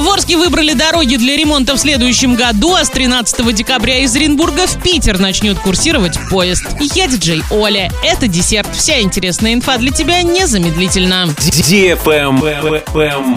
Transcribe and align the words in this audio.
В 0.00 0.08
Орске 0.08 0.38
выбрали 0.38 0.72
дороги 0.72 1.16
для 1.16 1.36
ремонта 1.36 1.74
в 1.74 1.78
следующем 1.78 2.34
году, 2.34 2.74
а 2.74 2.86
с 2.86 2.88
13 2.88 3.54
декабря 3.54 3.98
из 3.98 4.16
Оренбурга 4.16 4.66
в 4.66 4.82
Питер 4.82 5.18
начнет 5.18 5.58
курсировать 5.58 6.18
поезд. 6.30 6.64
Я 6.94 7.06
диджей 7.06 7.42
Оля. 7.50 7.92
Это 8.02 8.26
десерт. 8.26 8.74
Вся 8.74 9.02
интересная 9.02 9.52
инфа 9.52 9.76
для 9.76 9.90
тебя 9.90 10.22
незамедлительно. 10.22 11.28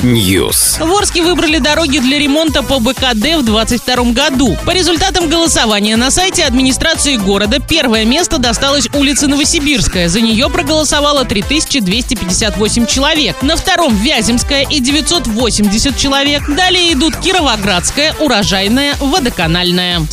News. 0.03 0.79
В 0.79 0.89
Орске 0.95 1.21
выбрали 1.21 1.57
дороги 1.57 1.97
для 1.97 2.17
ремонта 2.17 2.63
по 2.63 2.79
БКД 2.79 3.39
в 3.39 3.43
2022 3.43 4.13
году. 4.13 4.57
По 4.65 4.71
результатам 4.71 5.27
голосования 5.27 5.97
на 5.97 6.11
сайте 6.11 6.45
администрации 6.45 7.17
города 7.17 7.59
первое 7.59 8.05
место 8.05 8.37
досталось 8.37 8.87
улице 8.93 9.27
Новосибирская. 9.27 10.07
За 10.07 10.21
нее 10.21 10.49
проголосовало 10.49 11.25
3258 11.25 12.85
человек. 12.85 13.41
На 13.41 13.57
втором 13.57 13.93
Вяземская 13.97 14.65
и 14.65 14.79
980 14.79 15.97
человек. 15.97 16.52
Далее 16.55 16.93
идут 16.93 17.17
Кировоградская, 17.17 18.13
Урожайная, 18.19 18.95
Водоканальная. 18.99 20.05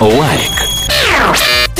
Лайк. 0.00 0.65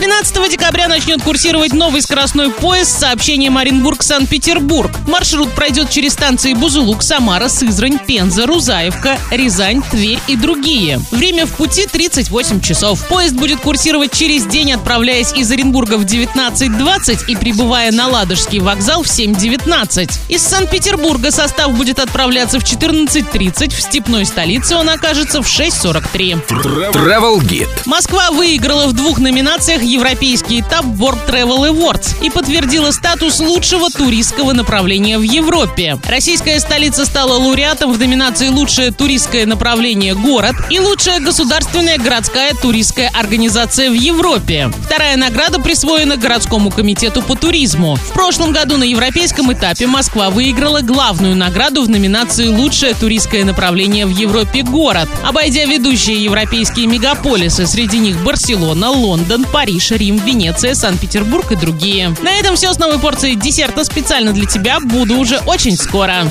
13 0.06 0.51
декабря 0.52 0.87
начнет 0.87 1.20
курсировать 1.20 1.73
новый 1.73 2.01
скоростной 2.01 2.52
поезд 2.52 2.92
с 2.92 3.01
сообщением 3.01 3.59
Оренбург-Санкт-Петербург. 3.59 4.92
Маршрут 5.09 5.52
пройдет 5.52 5.91
через 5.91 6.12
станции 6.12 6.55
Бузулук, 6.55 7.02
Самара, 7.02 7.48
Сызрань, 7.48 7.98
Пенза, 7.98 8.46
Рузаевка, 8.46 9.19
Рязань, 9.32 9.82
Тверь 9.91 10.20
и 10.29 10.37
другие. 10.37 11.01
Время 11.10 11.45
в 11.45 11.55
пути 11.55 11.88
38 11.91 12.60
часов. 12.60 13.05
Поезд 13.09 13.34
будет 13.34 13.60
курсировать 13.60 14.12
через 14.12 14.46
день, 14.46 14.74
отправляясь 14.74 15.32
из 15.32 15.51
Оренбурга 15.51 15.96
в 15.96 16.05
19.20 16.05 17.27
и 17.27 17.34
прибывая 17.34 17.91
на 17.91 18.07
Ладожский 18.07 18.60
вокзал 18.60 19.02
в 19.02 19.09
7.19. 19.09 20.09
Из 20.29 20.41
Санкт-Петербурга 20.43 21.32
состав 21.32 21.73
будет 21.73 21.98
отправляться 21.98 22.60
в 22.60 22.62
14.30, 22.62 23.74
в 23.74 23.82
степной 23.82 24.24
столице 24.24 24.77
он 24.77 24.88
окажется 24.88 25.43
в 25.43 25.46
6.43. 25.46 26.46
Travel 26.93 27.41
Guide. 27.41 27.68
Москва 27.87 28.30
выиграла 28.30 28.87
в 28.87 28.93
двух 28.93 29.18
номинациях 29.18 29.82
европейский 29.96 30.60
этап 30.60 30.84
World 30.84 31.26
Travel 31.26 31.70
Awards 31.70 32.22
и 32.22 32.28
подтвердила 32.28 32.90
статус 32.90 33.40
лучшего 33.40 33.88
туристского 33.88 34.52
направления 34.52 35.18
в 35.18 35.22
Европе. 35.22 35.98
Российская 36.06 36.60
столица 36.60 37.06
стала 37.06 37.38
лауреатом 37.38 37.92
в 37.92 37.98
номинации 37.98 38.48
«Лучшее 38.48 38.90
туристское 38.90 39.46
направление 39.46 40.14
город» 40.14 40.54
и 40.70 40.78
«Лучшая 40.78 41.20
государственная 41.20 41.96
городская 41.96 42.52
туристская 42.54 43.10
организация 43.14 43.90
в 43.90 43.94
Европе». 43.94 44.70
Вторая 44.84 45.16
награда 45.16 45.60
присвоена 45.60 46.18
городскому 46.18 46.70
комитету 46.70 47.22
по 47.22 47.34
туризму. 47.34 47.96
В 47.96 48.12
прошлом 48.12 48.52
году 48.52 48.76
на 48.76 48.84
европейском 48.84 49.50
этапе 49.52 49.86
Москва 49.86 50.28
выиграла 50.28 50.82
главную 50.82 51.34
награду 51.34 51.82
в 51.82 51.88
номинации 51.88 52.48
«Лучшее 52.48 52.92
туристское 52.94 53.44
направление 53.44 54.04
в 54.04 54.10
Европе 54.10 54.62
город», 54.62 55.08
обойдя 55.24 55.64
ведущие 55.64 56.22
европейские 56.22 56.86
мегаполисы, 56.86 57.66
среди 57.66 57.98
них 57.98 58.22
Барселона, 58.22 58.90
Лондон, 58.90 59.44
Париж, 59.87 60.01
Рим, 60.01 60.16
Венеция, 60.18 60.74
Санкт-Петербург 60.74 61.52
и 61.52 61.56
другие. 61.56 62.15
На 62.23 62.32
этом 62.32 62.56
все 62.56 62.73
с 62.73 62.79
новой 62.79 62.98
порцией 62.98 63.37
десерта 63.37 63.84
специально 63.84 64.32
для 64.32 64.47
тебя. 64.47 64.81
Буду 64.81 65.16
уже 65.16 65.38
очень 65.47 65.76
скоро. 65.76 66.25